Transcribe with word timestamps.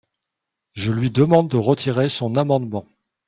Je 0.73 0.91
lui 0.91 1.11
demande 1.11 1.47
de 1.49 1.57
retirer 1.57 2.09
son 2.09 2.35
amendement. 2.35 2.85